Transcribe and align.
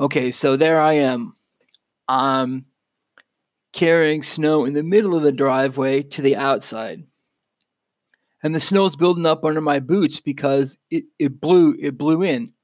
Okay, 0.00 0.30
so 0.30 0.56
there 0.56 0.80
I 0.80 0.94
am. 0.94 1.34
I'm 2.08 2.64
carrying 3.74 4.22
snow 4.22 4.64
in 4.64 4.72
the 4.72 4.82
middle 4.82 5.14
of 5.14 5.22
the 5.22 5.30
driveway 5.30 6.02
to 6.04 6.22
the 6.22 6.36
outside. 6.36 7.04
And 8.42 8.54
the 8.54 8.60
snow's 8.60 8.96
building 8.96 9.26
up 9.26 9.44
under 9.44 9.60
my 9.60 9.78
boots 9.78 10.18
because 10.18 10.78
it, 10.90 11.04
it 11.18 11.38
blew 11.38 11.76
it 11.78 11.98
blew 11.98 12.22
in. 12.22 12.54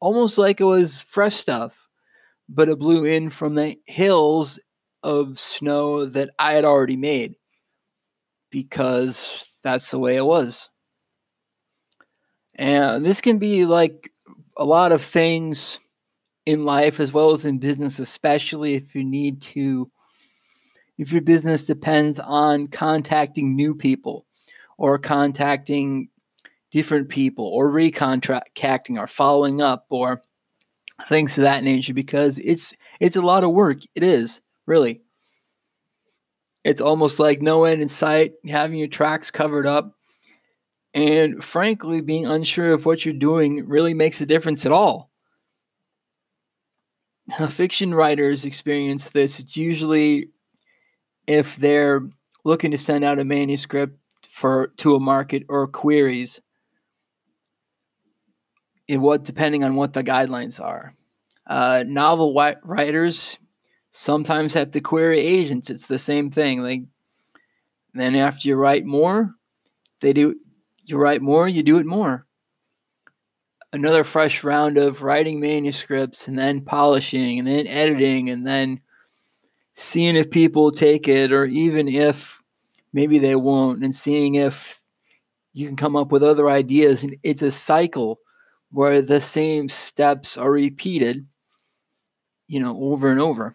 Almost 0.00 0.36
like 0.36 0.60
it 0.60 0.64
was 0.64 1.02
fresh 1.02 1.36
stuff, 1.36 1.86
but 2.48 2.68
it 2.68 2.80
blew 2.80 3.04
in 3.04 3.30
from 3.30 3.54
the 3.54 3.76
hills 3.86 4.58
of 5.04 5.38
snow 5.38 6.06
that 6.06 6.30
I 6.36 6.54
had 6.54 6.64
already 6.64 6.96
made 6.96 7.36
because 8.50 9.46
that's 9.62 9.92
the 9.92 10.00
way 10.00 10.16
it 10.16 10.26
was. 10.26 10.68
And 12.56 13.06
this 13.06 13.20
can 13.20 13.38
be 13.38 13.66
like 13.66 14.10
a 14.56 14.64
lot 14.64 14.90
of 14.90 15.04
things 15.04 15.78
in 16.46 16.64
life 16.64 17.00
as 17.00 17.12
well 17.12 17.32
as 17.32 17.44
in 17.44 17.58
business, 17.58 17.98
especially 17.98 18.74
if 18.74 18.94
you 18.94 19.04
need 19.04 19.40
to, 19.40 19.90
if 20.98 21.12
your 21.12 21.22
business 21.22 21.66
depends 21.66 22.18
on 22.18 22.68
contacting 22.68 23.54
new 23.54 23.74
people 23.74 24.26
or 24.78 24.98
contacting 24.98 26.08
different 26.72 27.08
people 27.08 27.46
or 27.46 27.70
recontracting 27.70 28.98
or 28.98 29.06
following 29.06 29.60
up 29.60 29.86
or 29.90 30.22
things 31.08 31.36
of 31.38 31.42
that 31.42 31.64
nature 31.64 31.94
because 31.94 32.38
it's 32.38 32.74
it's 33.00 33.16
a 33.16 33.22
lot 33.22 33.44
of 33.44 33.52
work. 33.52 33.78
It 33.94 34.02
is, 34.02 34.40
really. 34.66 35.02
It's 36.64 36.80
almost 36.80 37.18
like 37.18 37.42
no 37.42 37.64
end 37.64 37.82
in 37.82 37.88
sight, 37.88 38.34
having 38.48 38.78
your 38.78 38.88
tracks 38.88 39.30
covered 39.30 39.66
up. 39.66 39.96
And 40.94 41.42
frankly, 41.42 42.00
being 42.00 42.26
unsure 42.26 42.72
of 42.72 42.86
what 42.86 43.04
you're 43.04 43.14
doing 43.14 43.66
really 43.66 43.94
makes 43.94 44.20
a 44.20 44.26
difference 44.26 44.64
at 44.66 44.72
all. 44.72 45.11
Fiction 47.50 47.94
writers 47.94 48.44
experience 48.44 49.10
this. 49.10 49.38
It's 49.38 49.56
usually 49.56 50.28
if 51.26 51.56
they're 51.56 52.08
looking 52.44 52.72
to 52.72 52.78
send 52.78 53.04
out 53.04 53.18
a 53.18 53.24
manuscript 53.24 53.98
for 54.30 54.68
to 54.78 54.94
a 54.94 55.00
market 55.00 55.44
or 55.48 55.66
queries. 55.66 56.40
It 58.88 58.96
what 58.98 59.24
depending 59.24 59.64
on 59.64 59.76
what 59.76 59.92
the 59.92 60.02
guidelines 60.02 60.60
are. 60.60 60.94
Uh, 61.46 61.84
novel 61.86 62.34
writers 62.62 63.38
sometimes 63.90 64.54
have 64.54 64.70
to 64.72 64.80
query 64.80 65.20
agents. 65.20 65.70
It's 65.70 65.86
the 65.86 65.98
same 65.98 66.30
thing. 66.30 66.62
Like 66.62 66.82
then 67.94 68.16
after 68.16 68.48
you 68.48 68.56
write 68.56 68.84
more, 68.84 69.34
they 70.00 70.12
do 70.12 70.36
you 70.84 70.98
write 70.98 71.22
more, 71.22 71.48
you 71.48 71.62
do 71.62 71.78
it 71.78 71.86
more. 71.86 72.26
Another 73.72 74.04
fresh 74.04 74.44
round 74.44 74.76
of 74.76 75.02
writing 75.02 75.40
manuscripts 75.40 76.28
and 76.28 76.38
then 76.38 76.60
polishing 76.60 77.38
and 77.38 77.48
then 77.48 77.66
editing 77.66 78.28
and 78.28 78.46
then 78.46 78.80
seeing 79.74 80.16
if 80.16 80.30
people 80.30 80.70
take 80.70 81.08
it 81.08 81.32
or 81.32 81.46
even 81.46 81.88
if 81.88 82.42
maybe 82.92 83.18
they 83.18 83.34
won't 83.34 83.82
and 83.82 83.94
seeing 83.94 84.34
if 84.34 84.82
you 85.54 85.66
can 85.66 85.76
come 85.76 85.96
up 85.96 86.12
with 86.12 86.22
other 86.22 86.50
ideas. 86.50 87.02
And 87.02 87.16
it's 87.22 87.42
a 87.42 87.50
cycle 87.50 88.20
where 88.70 89.00
the 89.00 89.20
same 89.20 89.68
steps 89.68 90.36
are 90.36 90.50
repeated 90.50 91.26
you 92.52 92.60
know 92.60 92.78
over 92.78 93.10
and 93.10 93.18
over. 93.18 93.54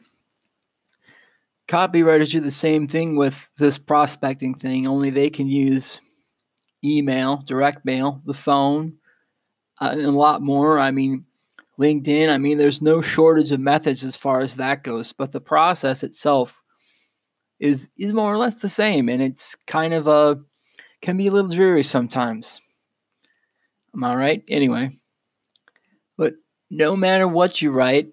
Copywriters 1.68 2.32
do 2.32 2.40
the 2.40 2.50
same 2.50 2.88
thing 2.88 3.16
with 3.16 3.48
this 3.60 3.78
prospecting 3.78 4.56
thing, 4.56 4.88
only 4.88 5.12
they 5.12 5.30
can 5.30 5.48
use 5.48 6.02
email, 6.84 7.44
direct 7.46 7.86
mail, 7.86 8.22
the 8.26 8.34
phone, 8.34 8.98
uh, 9.80 9.90
and 9.92 10.02
a 10.02 10.12
lot 10.12 10.42
more. 10.42 10.80
I 10.80 10.92
mean, 10.92 11.26
LinkedIn, 11.80 12.30
I 12.30 12.38
mean, 12.38 12.58
there's 12.58 12.82
no 12.82 13.02
shortage 13.02 13.52
of 13.52 13.60
methods 13.60 14.04
as 14.04 14.16
far 14.16 14.42
as 14.42 14.56
that 14.56 14.84
goes, 14.84 15.14
but 15.14 15.32
the 15.32 15.42
process 15.42 16.04
itself 16.04 16.62
is 17.60 17.88
is 17.98 18.14
more 18.14 18.32
or 18.32 18.38
less 18.38 18.58
the 18.58 18.70
same, 18.70 19.10
and 19.10 19.22
it's 19.22 19.56
kind 19.68 19.94
of 19.94 20.08
a 20.08 20.40
can 21.02 21.18
be 21.18 21.28
a 21.28 21.32
little 21.32 21.52
dreary 21.52 21.84
sometimes. 21.84 22.62
Am 23.94 24.04
I 24.04 24.16
right? 24.16 24.44
Anyway, 24.48 24.92
but 26.18 26.34
no 26.70 26.96
matter 26.96 27.28
what 27.28 27.62
you 27.62 27.72
write, 27.72 28.10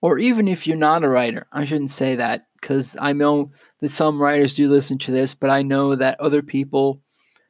or 0.00 0.18
even 0.18 0.48
if 0.48 0.66
you're 0.66 0.76
not 0.76 1.04
a 1.04 1.08
writer, 1.08 1.46
I 1.52 1.64
shouldn't 1.64 1.90
say 1.90 2.16
that 2.16 2.46
because 2.60 2.96
I 2.98 3.12
know 3.12 3.52
that 3.80 3.88
some 3.90 4.20
writers 4.20 4.54
do 4.54 4.70
listen 4.70 4.98
to 4.98 5.12
this, 5.12 5.34
but 5.34 5.50
I 5.50 5.62
know 5.62 5.94
that 5.94 6.20
other 6.20 6.42
people 6.42 7.00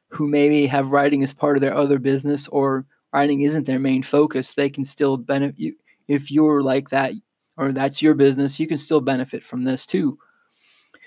who 0.09 0.27
maybe 0.27 0.67
have 0.67 0.91
writing 0.91 1.23
as 1.23 1.33
part 1.33 1.57
of 1.57 1.61
their 1.61 1.75
other 1.75 1.99
business 1.99 2.47
or 2.47 2.85
writing 3.13 3.41
isn't 3.41 3.65
their 3.65 3.79
main 3.79 4.03
focus, 4.03 4.53
they 4.53 4.69
can 4.69 4.85
still 4.85 5.17
benefit 5.17 5.59
you 5.59 5.75
if 6.07 6.31
you're 6.31 6.63
like 6.63 6.89
that 6.89 7.13
or 7.57 7.71
that's 7.71 8.01
your 8.01 8.13
business, 8.13 8.59
you 8.59 8.67
can 8.67 8.77
still 8.77 9.01
benefit 9.01 9.43
from 9.43 9.63
this 9.63 9.85
too. 9.85 10.17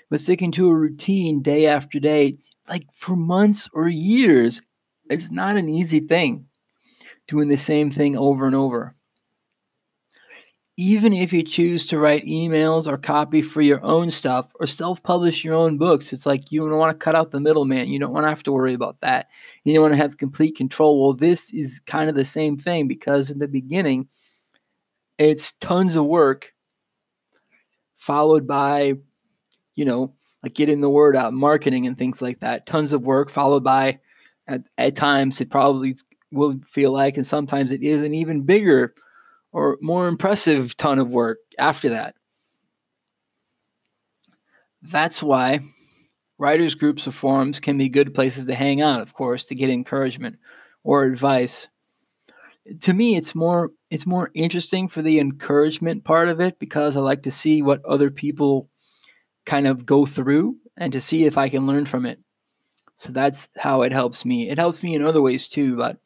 But 0.09 0.19
sticking 0.19 0.51
to 0.53 0.69
a 0.69 0.75
routine 0.75 1.41
day 1.41 1.67
after 1.67 1.99
day, 1.99 2.37
like 2.67 2.85
for 2.93 3.15
months 3.15 3.69
or 3.73 3.87
years, 3.87 4.61
it's 5.09 5.31
not 5.31 5.57
an 5.57 5.69
easy 5.69 6.01
thing 6.01 6.45
doing 7.27 7.47
the 7.47 7.57
same 7.57 7.89
thing 7.89 8.17
over 8.17 8.45
and 8.45 8.55
over 8.55 8.95
even 10.81 11.13
if 11.13 11.31
you 11.31 11.43
choose 11.43 11.85
to 11.85 11.99
write 11.99 12.25
emails 12.25 12.87
or 12.87 12.97
copy 12.97 13.43
for 13.43 13.61
your 13.61 13.83
own 13.83 14.09
stuff 14.09 14.51
or 14.59 14.65
self 14.65 15.03
publish 15.03 15.43
your 15.43 15.53
own 15.53 15.77
books, 15.77 16.11
it's 16.11 16.25
like 16.25 16.51
you 16.51 16.67
don't 16.67 16.79
want 16.79 16.99
to 16.99 17.03
cut 17.03 17.13
out 17.13 17.29
the 17.29 17.39
middleman. 17.39 17.87
You 17.87 17.99
don't 17.99 18.11
want 18.11 18.23
to 18.23 18.29
have 18.29 18.41
to 18.43 18.51
worry 18.51 18.73
about 18.73 18.99
that. 19.01 19.27
You 19.63 19.75
don't 19.75 19.83
want 19.83 19.93
to 19.93 19.97
have 19.97 20.17
complete 20.17 20.55
control. 20.55 20.99
Well, 20.99 21.13
this 21.13 21.53
is 21.53 21.79
kind 21.81 22.09
of 22.09 22.15
the 22.15 22.25
same 22.25 22.57
thing 22.57 22.87
because 22.87 23.29
in 23.29 23.37
the 23.37 23.47
beginning, 23.47 24.07
it's 25.19 25.51
tons 25.51 25.95
of 25.95 26.05
work 26.05 26.51
followed 27.99 28.47
by, 28.47 28.95
you 29.75 29.85
know, 29.85 30.15
like 30.41 30.55
getting 30.55 30.81
the 30.81 30.89
word 30.89 31.15
out, 31.15 31.31
marketing 31.31 31.85
and 31.85 31.95
things 31.95 32.23
like 32.23 32.39
that. 32.39 32.65
Tons 32.65 32.91
of 32.91 33.03
work 33.03 33.29
followed 33.29 33.63
by, 33.63 33.99
at, 34.47 34.63
at 34.79 34.95
times, 34.95 35.41
it 35.41 35.51
probably 35.51 35.95
will 36.31 36.59
feel 36.67 36.91
like, 36.91 37.17
and 37.17 37.27
sometimes 37.27 37.71
it 37.71 37.83
is 37.83 38.01
an 38.01 38.15
even 38.15 38.41
bigger 38.41 38.95
or 39.51 39.77
more 39.81 40.07
impressive 40.07 40.75
ton 40.77 40.99
of 40.99 41.09
work 41.09 41.39
after 41.57 41.89
that. 41.89 42.15
That's 44.81 45.21
why 45.21 45.59
writers 46.37 46.73
groups 46.73 47.07
or 47.07 47.11
forums 47.11 47.59
can 47.59 47.77
be 47.77 47.89
good 47.89 48.13
places 48.13 48.47
to 48.47 48.55
hang 48.55 48.81
out, 48.81 49.01
of 49.01 49.13
course, 49.13 49.45
to 49.45 49.55
get 49.55 49.69
encouragement 49.69 50.37
or 50.83 51.03
advice. 51.03 51.67
To 52.81 52.93
me, 52.93 53.15
it's 53.15 53.35
more 53.35 53.71
it's 53.89 54.05
more 54.05 54.31
interesting 54.33 54.87
for 54.87 55.01
the 55.01 55.19
encouragement 55.19 56.03
part 56.03 56.29
of 56.29 56.39
it 56.39 56.57
because 56.59 56.95
I 56.95 57.01
like 57.01 57.23
to 57.23 57.31
see 57.31 57.61
what 57.61 57.83
other 57.85 58.09
people 58.09 58.69
kind 59.45 59.67
of 59.67 59.85
go 59.85 60.05
through 60.05 60.57
and 60.77 60.93
to 60.93 61.01
see 61.01 61.25
if 61.25 61.37
I 61.37 61.49
can 61.49 61.67
learn 61.67 61.85
from 61.85 62.05
it. 62.05 62.19
So 62.95 63.11
that's 63.11 63.49
how 63.57 63.81
it 63.81 63.91
helps 63.91 64.25
me. 64.25 64.49
It 64.49 64.59
helps 64.59 64.83
me 64.83 64.95
in 64.95 65.03
other 65.03 65.21
ways 65.21 65.47
too, 65.47 65.75
but 65.75 65.97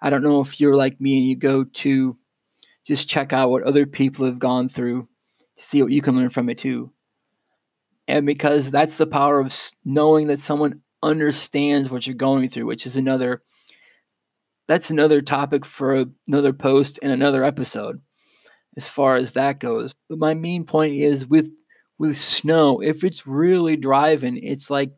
I 0.00 0.10
don't 0.10 0.22
know 0.22 0.40
if 0.40 0.60
you're 0.60 0.76
like 0.76 1.00
me 1.00 1.18
and 1.18 1.26
you 1.26 1.36
go 1.36 1.64
to 1.64 2.16
just 2.86 3.08
check 3.08 3.32
out 3.32 3.50
what 3.50 3.64
other 3.64 3.84
people 3.84 4.26
have 4.26 4.38
gone 4.38 4.68
through, 4.68 5.08
see 5.56 5.82
what 5.82 5.92
you 5.92 6.02
can 6.02 6.14
learn 6.16 6.30
from 6.30 6.48
it 6.48 6.58
too. 6.58 6.92
And 8.08 8.24
because 8.24 8.70
that's 8.70 8.94
the 8.94 9.06
power 9.06 9.40
of 9.40 9.54
knowing 9.84 10.28
that 10.28 10.38
someone 10.38 10.82
understands 11.02 11.90
what 11.90 12.06
you're 12.06 12.14
going 12.14 12.48
through, 12.48 12.66
which 12.66 12.86
is 12.86 12.96
another 12.96 13.42
that's 14.68 14.90
another 14.90 15.22
topic 15.22 15.64
for 15.64 16.06
another 16.28 16.52
post 16.52 16.98
and 17.00 17.12
another 17.12 17.44
episode 17.44 18.00
as 18.76 18.88
far 18.88 19.14
as 19.14 19.32
that 19.32 19.60
goes. 19.60 19.94
But 20.08 20.18
my 20.18 20.34
main 20.34 20.64
point 20.64 20.94
is 20.94 21.26
with 21.26 21.50
with 21.98 22.16
snow, 22.16 22.80
if 22.80 23.04
it's 23.04 23.26
really 23.26 23.76
driving, 23.76 24.36
it's 24.36 24.70
like 24.70 24.92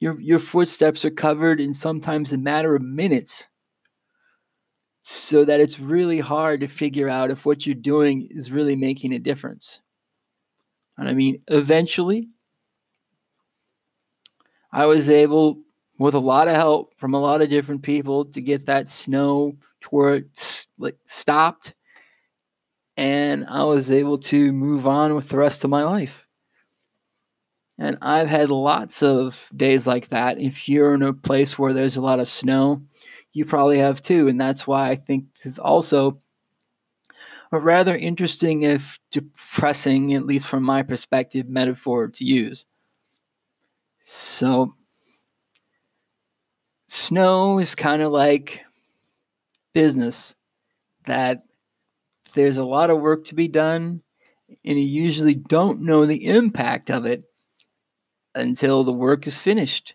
your 0.00 0.20
your 0.20 0.38
footsteps 0.38 1.04
are 1.04 1.10
covered 1.10 1.60
in 1.60 1.72
sometimes 1.72 2.32
a 2.32 2.38
matter 2.38 2.74
of 2.74 2.82
minutes 2.82 3.46
so 5.06 5.44
that 5.44 5.60
it's 5.60 5.78
really 5.78 6.18
hard 6.18 6.60
to 6.60 6.66
figure 6.66 7.10
out 7.10 7.30
if 7.30 7.44
what 7.44 7.66
you're 7.66 7.74
doing 7.74 8.26
is 8.30 8.50
really 8.50 8.74
making 8.74 9.12
a 9.12 9.18
difference. 9.18 9.82
And 10.96 11.06
I 11.06 11.12
mean, 11.12 11.42
eventually, 11.48 12.30
I 14.72 14.86
was 14.86 15.10
able, 15.10 15.60
with 15.98 16.14
a 16.14 16.18
lot 16.18 16.48
of 16.48 16.54
help 16.54 16.94
from 16.96 17.12
a 17.12 17.20
lot 17.20 17.42
of 17.42 17.50
different 17.50 17.82
people, 17.82 18.24
to 18.24 18.40
get 18.40 18.64
that 18.64 18.88
snow 18.88 19.58
to 19.82 19.88
where 19.90 20.14
it's 20.14 20.68
like 20.78 20.96
stopped, 21.04 21.74
and 22.96 23.44
I 23.46 23.64
was 23.64 23.90
able 23.90 24.16
to 24.18 24.52
move 24.52 24.86
on 24.86 25.14
with 25.14 25.28
the 25.28 25.36
rest 25.36 25.64
of 25.64 25.70
my 25.70 25.84
life. 25.84 26.26
And 27.76 27.98
I've 28.00 28.28
had 28.28 28.48
lots 28.48 29.02
of 29.02 29.50
days 29.54 29.86
like 29.86 30.08
that. 30.08 30.38
If 30.38 30.66
you're 30.66 30.94
in 30.94 31.02
a 31.02 31.12
place 31.12 31.58
where 31.58 31.74
there's 31.74 31.96
a 31.96 32.00
lot 32.00 32.20
of 32.20 32.28
snow, 32.28 32.80
you 33.34 33.44
probably 33.44 33.78
have 33.78 34.00
too. 34.00 34.28
And 34.28 34.40
that's 34.40 34.66
why 34.66 34.88
I 34.88 34.96
think 34.96 35.26
this 35.34 35.52
is 35.52 35.58
also 35.58 36.18
a 37.52 37.60
rather 37.60 37.96
interesting, 37.96 38.62
if 38.62 38.98
depressing, 39.10 40.14
at 40.14 40.24
least 40.24 40.46
from 40.46 40.62
my 40.62 40.82
perspective, 40.82 41.48
metaphor 41.48 42.08
to 42.08 42.24
use. 42.24 42.64
So, 44.02 44.74
snow 46.86 47.58
is 47.58 47.74
kind 47.74 48.02
of 48.02 48.12
like 48.12 48.62
business 49.72 50.34
that 51.06 51.44
there's 52.34 52.56
a 52.56 52.64
lot 52.64 52.90
of 52.90 53.00
work 53.00 53.26
to 53.26 53.34
be 53.34 53.48
done, 53.48 54.02
and 54.64 54.78
you 54.78 54.84
usually 54.84 55.34
don't 55.34 55.82
know 55.82 56.06
the 56.06 56.26
impact 56.26 56.90
of 56.90 57.04
it 57.06 57.24
until 58.34 58.84
the 58.84 58.92
work 58.92 59.26
is 59.26 59.38
finished. 59.38 59.94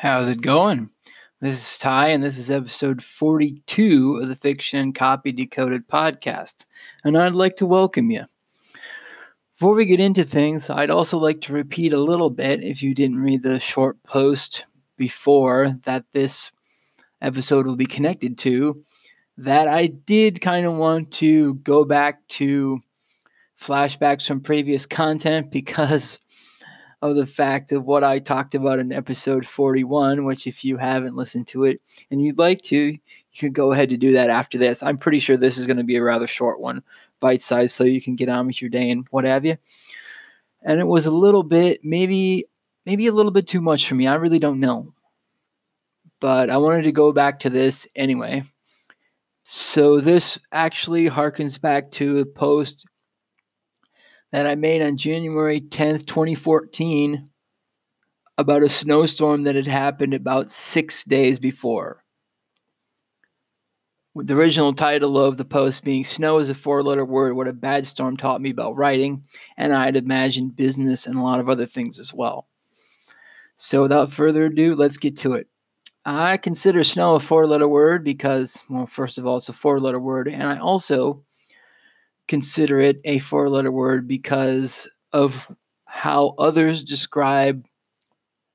How's 0.00 0.28
it 0.28 0.42
going? 0.42 0.90
This 1.40 1.56
is 1.56 1.76
Ty, 1.76 2.10
and 2.10 2.22
this 2.22 2.38
is 2.38 2.52
episode 2.52 3.02
42 3.02 4.20
of 4.22 4.28
the 4.28 4.36
Fiction 4.36 4.78
and 4.78 4.94
Copy 4.94 5.32
Decoded 5.32 5.88
podcast, 5.88 6.66
and 7.02 7.18
I'd 7.18 7.32
like 7.32 7.56
to 7.56 7.66
welcome 7.66 8.12
you. 8.12 8.26
Before 9.52 9.74
we 9.74 9.86
get 9.86 9.98
into 9.98 10.22
things, 10.22 10.70
I'd 10.70 10.90
also 10.90 11.18
like 11.18 11.40
to 11.40 11.52
repeat 11.52 11.92
a 11.92 12.00
little 12.00 12.30
bit, 12.30 12.62
if 12.62 12.80
you 12.80 12.94
didn't 12.94 13.20
read 13.20 13.42
the 13.42 13.58
short 13.58 14.00
post 14.04 14.66
before 14.96 15.76
that 15.82 16.04
this 16.12 16.52
episode 17.20 17.66
will 17.66 17.74
be 17.74 17.84
connected 17.84 18.38
to, 18.38 18.84
that 19.36 19.66
I 19.66 19.88
did 19.88 20.40
kind 20.40 20.64
of 20.64 20.74
want 20.74 21.10
to 21.14 21.54
go 21.54 21.84
back 21.84 22.20
to 22.28 22.78
flashbacks 23.60 24.28
from 24.28 24.42
previous 24.42 24.86
content 24.86 25.50
because 25.50 26.20
of 27.00 27.14
the 27.14 27.26
fact 27.26 27.72
of 27.72 27.84
what 27.84 28.02
I 28.02 28.18
talked 28.18 28.54
about 28.54 28.78
in 28.78 28.92
episode 28.92 29.46
41, 29.46 30.24
which, 30.24 30.46
if 30.46 30.64
you 30.64 30.76
haven't 30.76 31.14
listened 31.14 31.46
to 31.48 31.64
it 31.64 31.80
and 32.10 32.20
you'd 32.20 32.38
like 32.38 32.62
to, 32.62 32.76
you 32.76 32.98
can 33.36 33.52
go 33.52 33.72
ahead 33.72 33.90
to 33.90 33.96
do 33.96 34.12
that 34.12 34.30
after 34.30 34.58
this. 34.58 34.82
I'm 34.82 34.98
pretty 34.98 35.20
sure 35.20 35.36
this 35.36 35.58
is 35.58 35.66
going 35.66 35.76
to 35.76 35.84
be 35.84 35.96
a 35.96 36.02
rather 36.02 36.26
short 36.26 36.60
one, 36.60 36.82
bite 37.20 37.40
size 37.40 37.72
so 37.72 37.84
you 37.84 38.00
can 38.00 38.16
get 38.16 38.28
on 38.28 38.46
with 38.46 38.60
your 38.60 38.68
day 38.68 38.90
and 38.90 39.06
what 39.10 39.24
have 39.24 39.44
you. 39.44 39.58
And 40.62 40.80
it 40.80 40.86
was 40.86 41.06
a 41.06 41.12
little 41.12 41.44
bit, 41.44 41.84
maybe, 41.84 42.46
maybe 42.84 43.06
a 43.06 43.12
little 43.12 43.32
bit 43.32 43.46
too 43.46 43.60
much 43.60 43.88
for 43.88 43.94
me. 43.94 44.08
I 44.08 44.16
really 44.16 44.40
don't 44.40 44.60
know. 44.60 44.92
But 46.20 46.50
I 46.50 46.56
wanted 46.56 46.82
to 46.82 46.92
go 46.92 47.12
back 47.12 47.38
to 47.40 47.50
this 47.50 47.86
anyway. 47.94 48.42
So 49.44 50.00
this 50.00 50.38
actually 50.50 51.08
harkens 51.08 51.60
back 51.60 51.92
to 51.92 52.18
a 52.18 52.26
post 52.26 52.86
that 54.32 54.46
I 54.46 54.54
made 54.54 54.82
on 54.82 54.96
January 54.96 55.60
10th, 55.60 56.06
2014 56.06 57.30
about 58.36 58.62
a 58.62 58.68
snowstorm 58.68 59.44
that 59.44 59.54
had 59.56 59.66
happened 59.66 60.14
about 60.14 60.50
six 60.50 61.02
days 61.04 61.38
before 61.38 62.04
with 64.18 64.26
the 64.26 64.34
original 64.34 64.74
title 64.74 65.16
of 65.16 65.36
the 65.36 65.44
post 65.44 65.84
being 65.84 66.04
Snow 66.04 66.38
is 66.38 66.50
a 66.50 66.54
four 66.54 66.82
letter 66.82 67.04
word, 67.04 67.36
what 67.36 67.46
a 67.46 67.52
bad 67.52 67.86
storm 67.86 68.16
taught 68.16 68.40
me 68.40 68.50
about 68.50 68.76
writing, 68.76 69.22
and 69.56 69.72
I'd 69.72 69.94
imagined 69.94 70.56
business 70.56 71.06
and 71.06 71.14
a 71.14 71.22
lot 71.22 71.38
of 71.38 71.48
other 71.48 71.66
things 71.66 72.00
as 72.00 72.12
well. 72.12 72.48
So 73.54 73.82
without 73.82 74.12
further 74.12 74.46
ado, 74.46 74.74
let's 74.74 74.96
get 74.96 75.16
to 75.18 75.34
it. 75.34 75.46
I 76.04 76.36
consider 76.36 76.82
snow 76.82 77.14
a 77.14 77.20
four 77.20 77.46
letter 77.46 77.68
word 77.68 78.02
because, 78.02 78.60
well, 78.68 78.86
first 78.86 79.18
of 79.18 79.26
all, 79.26 79.36
it's 79.36 79.50
a 79.50 79.52
four 79.52 79.78
letter 79.78 80.00
word, 80.00 80.26
and 80.26 80.42
I 80.42 80.58
also 80.58 81.22
consider 82.28 82.78
it 82.80 83.00
a 83.04 83.18
four 83.18 83.48
letter 83.48 83.72
word 83.72 84.06
because 84.06 84.88
of 85.12 85.50
how 85.86 86.34
others 86.38 86.84
describe 86.84 87.66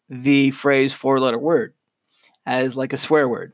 the 0.10 0.52
phrase 0.52 0.94
four 0.94 1.20
letter 1.20 1.40
word 1.40 1.74
as 2.46 2.76
like 2.76 2.94
a 2.94 2.98
swear 2.98 3.28
word 3.28 3.54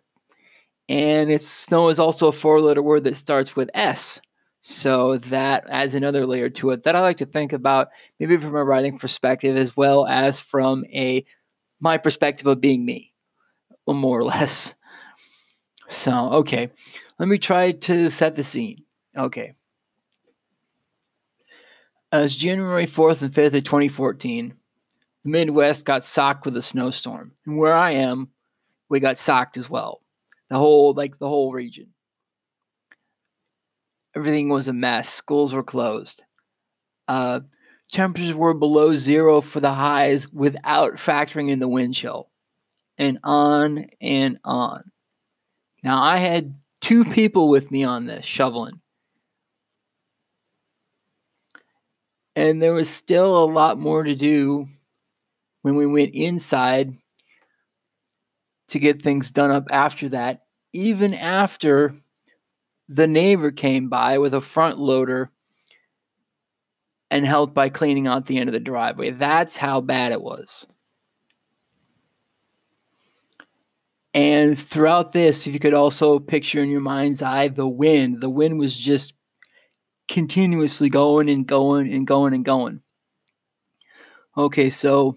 and 0.89 1.29
it's 1.31 1.47
snow 1.47 1.89
is 1.89 1.99
also 1.99 2.27
a 2.27 2.33
four 2.33 2.59
letter 2.59 2.81
word 2.81 3.03
that 3.03 3.15
starts 3.15 3.55
with 3.55 3.69
S. 3.75 4.19
So 4.61 5.19
that 5.19 5.65
adds 5.69 5.93
another 5.93 6.25
layer 6.25 6.49
to 6.49 6.71
it 6.71 6.83
that 6.83 6.95
I 6.95 6.99
like 6.99 7.17
to 7.17 7.25
think 7.25 7.53
about, 7.53 7.89
maybe 8.19 8.35
from 8.37 8.55
a 8.55 8.63
writing 8.63 8.97
perspective 8.97 9.55
as 9.55 9.77
well 9.77 10.05
as 10.05 10.39
from 10.39 10.83
a 10.85 11.23
my 11.79 11.97
perspective 11.97 12.47
of 12.47 12.59
being 12.59 12.83
me, 12.83 13.13
more 13.87 14.19
or 14.19 14.23
less. 14.25 14.73
So, 15.87 16.11
okay, 16.33 16.71
let 17.19 17.29
me 17.29 17.37
try 17.37 17.71
to 17.71 18.09
set 18.09 18.35
the 18.35 18.43
scene. 18.43 18.83
Okay. 19.15 19.53
As 22.11 22.35
January 22.35 22.87
4th 22.87 23.21
and 23.21 23.31
5th 23.31 23.55
of 23.55 23.63
2014, 23.63 24.53
the 25.23 25.29
Midwest 25.29 25.85
got 25.85 26.03
socked 26.03 26.45
with 26.45 26.57
a 26.57 26.61
snowstorm. 26.61 27.33
And 27.45 27.57
where 27.57 27.75
I 27.75 27.91
am, 27.91 28.29
we 28.89 28.99
got 28.99 29.19
socked 29.19 29.57
as 29.57 29.69
well 29.69 30.01
the 30.49 30.57
whole 30.57 30.93
like 30.93 31.17
the 31.19 31.27
whole 31.27 31.53
region. 31.53 31.93
Everything 34.15 34.49
was 34.49 34.67
a 34.67 34.73
mess. 34.73 35.09
Schools 35.09 35.53
were 35.53 35.63
closed. 35.63 36.23
Uh, 37.07 37.41
temperatures 37.91 38.33
were 38.33 38.53
below 38.53 38.93
zero 38.93 39.41
for 39.41 39.59
the 39.59 39.73
highs 39.73 40.27
without 40.33 40.95
factoring 40.95 41.49
in 41.49 41.59
the 41.59 41.67
wind 41.67 41.93
chill, 41.93 42.29
and 42.97 43.19
on 43.23 43.87
and 44.01 44.39
on. 44.43 44.91
Now 45.83 46.01
I 46.01 46.17
had 46.17 46.55
two 46.81 47.05
people 47.05 47.49
with 47.49 47.71
me 47.71 47.83
on 47.83 48.05
this 48.05 48.25
shoveling. 48.25 48.81
And 52.35 52.61
there 52.61 52.73
was 52.73 52.89
still 52.89 53.43
a 53.43 53.45
lot 53.45 53.77
more 53.77 54.03
to 54.03 54.15
do 54.15 54.67
when 55.61 55.75
we 55.75 55.85
went 55.85 56.13
inside 56.13 56.93
to 58.69 58.79
get 58.79 59.01
things 59.01 59.31
done 59.31 59.51
up 59.51 59.67
after 59.71 60.09
that, 60.09 60.43
even 60.73 61.13
after 61.13 61.93
the 62.87 63.07
neighbor 63.07 63.51
came 63.51 63.89
by 63.89 64.17
with 64.17 64.33
a 64.33 64.41
front 64.41 64.77
loader 64.77 65.31
and 67.11 67.25
helped 67.25 67.53
by 67.53 67.69
cleaning 67.69 68.07
out 68.07 68.27
the 68.27 68.37
end 68.37 68.49
of 68.49 68.53
the 68.53 68.59
driveway. 68.59 69.11
That's 69.11 69.57
how 69.57 69.81
bad 69.81 70.11
it 70.11 70.21
was. 70.21 70.67
And 74.13 74.59
throughout 74.59 75.13
this, 75.13 75.45
if 75.45 75.53
you 75.53 75.59
could 75.59 75.73
also 75.73 76.19
picture 76.19 76.61
in 76.61 76.69
your 76.69 76.81
mind's 76.81 77.21
eye 77.21 77.47
the 77.47 77.67
wind, 77.67 78.21
the 78.21 78.29
wind 78.29 78.59
was 78.59 78.75
just 78.75 79.13
continuously 80.09 80.89
going 80.89 81.29
and 81.29 81.47
going 81.47 81.91
and 81.93 82.05
going 82.05 82.33
and 82.33 82.43
going. 82.43 82.81
Okay, 84.37 84.69
so 84.69 85.15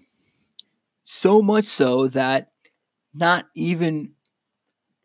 so 1.03 1.41
much 1.41 1.65
so 1.65 2.07
that 2.09 2.51
not 3.13 3.45
even 3.55 4.13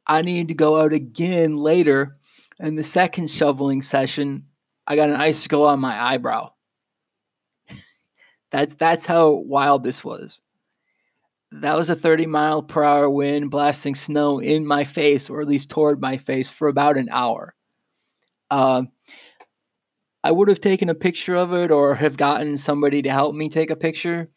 I 0.07 0.23
needed 0.23 0.49
to 0.49 0.55
go 0.55 0.81
out 0.81 0.93
again 0.93 1.57
later. 1.57 2.15
And 2.61 2.79
the 2.79 2.85
second 2.85 3.31
shoveling 3.31 3.83
session, 3.83 4.47
I 4.87 4.97
got 4.97 5.11
an 5.11 5.17
icicle 5.17 5.65
on 5.65 5.81
my 5.81 6.01
eyebrow. 6.01 6.53
that's 8.51 8.75
that's 8.75 9.07
how 9.07 9.31
wild 9.31 9.85
this 9.85 10.05
was. 10.05 10.41
That 11.51 11.77
was 11.77 11.89
a 11.89 11.97
30 11.97 12.27
mile 12.27 12.63
per 12.63 12.85
hour 12.85 13.09
wind 13.09 13.51
blasting 13.51 13.95
snow 13.95 14.39
in 14.39 14.67
my 14.67 14.85
face, 14.85 15.31
or 15.31 15.41
at 15.41 15.49
least 15.49 15.71
toward 15.71 16.01
my 16.01 16.19
face, 16.19 16.49
for 16.49 16.69
about 16.69 16.99
an 16.99 17.09
hour. 17.11 17.55
Uh, 18.51 18.83
I 20.25 20.33
would 20.33 20.49
have 20.49 20.61
taken 20.61 20.89
a 20.89 20.95
picture 20.95 21.37
of 21.37 21.53
it 21.53 21.71
or 21.71 21.95
have 21.95 22.17
gotten 22.17 22.57
somebody 22.57 23.03
to 23.03 23.11
help 23.11 23.35
me 23.35 23.49
take 23.49 23.71
a 23.71 23.77
picture, 23.77 24.29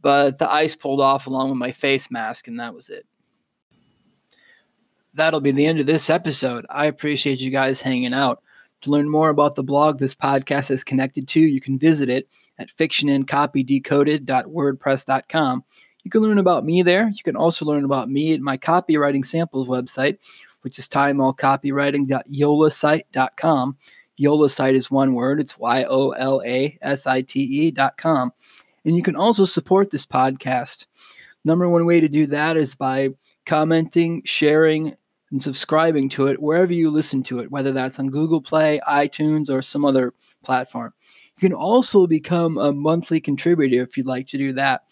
but 0.00 0.38
the 0.38 0.50
ice 0.50 0.74
pulled 0.74 1.00
off 1.00 1.26
along 1.26 1.50
with 1.50 1.58
my 1.58 1.72
face 1.72 2.10
mask, 2.10 2.48
and 2.48 2.58
that 2.60 2.74
was 2.74 2.88
it. 2.88 3.06
That'll 5.14 5.40
be 5.40 5.50
the 5.50 5.66
end 5.66 5.80
of 5.80 5.86
this 5.86 6.10
episode. 6.10 6.66
I 6.68 6.86
appreciate 6.86 7.40
you 7.40 7.50
guys 7.50 7.80
hanging 7.80 8.14
out. 8.14 8.42
To 8.82 8.90
learn 8.90 9.08
more 9.08 9.30
about 9.30 9.54
the 9.54 9.62
blog 9.62 9.98
this 9.98 10.14
podcast 10.14 10.70
is 10.70 10.84
connected 10.84 11.26
to, 11.28 11.40
you 11.40 11.62
can 11.62 11.78
visit 11.78 12.10
it 12.10 12.28
at 12.58 12.68
fictionandcopydecoded.wordpress.com. 12.76 15.64
You 16.04 16.10
can 16.10 16.22
learn 16.22 16.38
about 16.38 16.64
me 16.64 16.82
there. 16.82 17.08
You 17.08 17.22
can 17.24 17.36
also 17.36 17.64
learn 17.64 17.84
about 17.84 18.10
me 18.10 18.34
at 18.34 18.40
my 18.40 18.58
copywriting 18.58 19.24
samples 19.24 19.66
website, 19.66 20.18
which 20.60 20.78
is 20.78 20.86
timeallcopywriting.yolasite.com. 20.88 23.76
Yolasite 24.20 24.74
is 24.74 24.90
one 24.90 25.14
word. 25.14 25.40
It's 25.40 25.58
Y 25.58 25.84
O 25.84 26.10
L 26.10 26.42
A 26.44 26.78
S 26.82 27.06
I 27.06 27.22
T 27.22 27.40
E 27.40 27.70
dot 27.70 27.96
com. 27.96 28.32
And 28.84 28.96
you 28.96 29.02
can 29.02 29.16
also 29.16 29.44
support 29.44 29.90
this 29.90 30.06
podcast. 30.06 30.86
Number 31.44 31.68
one 31.68 31.86
way 31.86 32.00
to 32.00 32.08
do 32.08 32.26
that 32.28 32.56
is 32.56 32.74
by 32.74 33.10
commenting, 33.44 34.22
sharing, 34.24 34.96
and 35.30 35.42
subscribing 35.42 36.08
to 36.10 36.28
it 36.28 36.40
wherever 36.40 36.72
you 36.72 36.90
listen 36.90 37.22
to 37.24 37.40
it, 37.40 37.50
whether 37.50 37.72
that's 37.72 37.98
on 37.98 38.10
Google 38.10 38.40
Play, 38.40 38.80
iTunes, 38.88 39.50
or 39.50 39.62
some 39.62 39.84
other 39.84 40.14
platform. 40.44 40.92
You 41.36 41.48
can 41.48 41.52
also 41.52 42.06
become 42.06 42.58
a 42.58 42.72
monthly 42.72 43.20
contributor 43.20 43.82
if 43.82 43.96
you'd 43.96 44.06
like 44.06 44.28
to 44.28 44.38
do 44.38 44.52
that. 44.54 44.84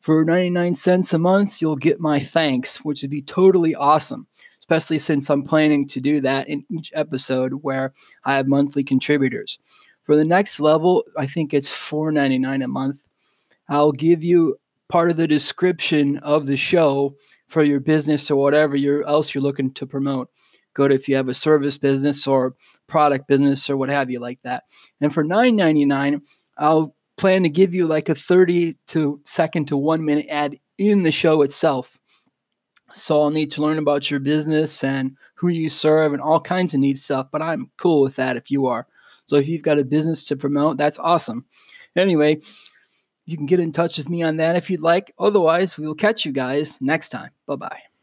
For 0.00 0.24
99 0.24 0.76
cents 0.76 1.12
a 1.12 1.18
month, 1.18 1.60
you'll 1.60 1.76
get 1.76 1.98
my 1.98 2.20
thanks, 2.20 2.84
which 2.84 3.02
would 3.02 3.10
be 3.10 3.22
totally 3.22 3.74
awesome, 3.74 4.28
especially 4.66 4.98
since 4.98 5.30
I'm 5.30 5.44
planning 5.44 5.86
to 5.88 6.00
do 6.00 6.20
that 6.22 6.48
in 6.48 6.64
each 6.68 6.90
episode 6.92 7.62
where 7.62 7.92
I 8.24 8.34
have 8.34 8.48
monthly 8.48 8.82
contributors. 8.82 9.60
For 10.02 10.16
the 10.16 10.24
next 10.24 10.58
level, 10.58 11.04
I 11.16 11.26
think 11.26 11.54
it's 11.54 11.70
$4.99 11.70 12.64
a 12.64 12.68
month. 12.68 13.06
I'll 13.68 13.92
give 13.92 14.24
you 14.24 14.56
part 14.88 15.10
of 15.10 15.16
the 15.16 15.28
description 15.28 16.18
of 16.18 16.46
the 16.46 16.56
show 16.56 17.14
for 17.46 17.62
your 17.62 17.78
business 17.78 18.28
or 18.28 18.36
whatever 18.36 18.76
you're, 18.76 19.06
else 19.06 19.34
you're 19.34 19.42
looking 19.42 19.72
to 19.74 19.86
promote. 19.86 20.30
Go 20.74 20.88
to 20.88 20.94
if 20.94 21.08
you 21.08 21.14
have 21.14 21.28
a 21.28 21.34
service 21.34 21.78
business 21.78 22.26
or 22.26 22.56
product 22.88 23.28
business 23.28 23.70
or 23.70 23.76
what 23.76 23.88
have 23.88 24.10
you 24.10 24.18
like 24.18 24.40
that. 24.42 24.64
And 25.00 25.14
for 25.14 25.24
$9.99, 25.24 26.22
I'll 26.58 26.96
plan 27.16 27.44
to 27.44 27.48
give 27.48 27.72
you 27.72 27.86
like 27.86 28.08
a 28.08 28.16
30 28.16 28.76
to 28.88 29.20
second 29.24 29.68
to 29.68 29.76
one 29.76 30.04
minute 30.04 30.26
ad 30.28 30.58
in 30.76 31.04
the 31.04 31.12
show 31.12 31.42
itself. 31.42 32.00
So 32.92 33.20
I'll 33.20 33.30
need 33.30 33.50
to 33.52 33.62
learn 33.62 33.78
about 33.78 34.10
your 34.10 34.20
business 34.20 34.82
and 34.84 35.16
who 35.34 35.48
you 35.48 35.68
serve 35.68 36.12
and 36.12 36.22
all 36.22 36.40
kinds 36.40 36.74
of 36.74 36.80
neat 36.80 36.98
stuff, 36.98 37.28
but 37.30 37.42
I'm 37.42 37.70
cool 37.76 38.02
with 38.02 38.16
that 38.16 38.36
if 38.36 38.50
you 38.50 38.66
are. 38.66 38.86
So 39.26 39.36
if 39.36 39.48
you've 39.48 39.62
got 39.62 39.78
a 39.78 39.84
business 39.84 40.24
to 40.24 40.36
promote, 40.36 40.76
that's 40.76 40.98
awesome. 40.98 41.44
Anyway, 41.96 42.40
you 43.24 43.36
can 43.36 43.46
get 43.46 43.60
in 43.60 43.72
touch 43.72 43.98
with 43.98 44.08
me 44.08 44.22
on 44.22 44.36
that 44.36 44.56
if 44.56 44.70
you'd 44.70 44.82
like. 44.82 45.12
Otherwise, 45.18 45.76
we 45.76 45.86
will 45.86 45.94
catch 45.94 46.24
you 46.24 46.32
guys 46.32 46.80
next 46.80 47.08
time. 47.08 47.30
Bye 47.46 47.56
bye. 47.56 47.95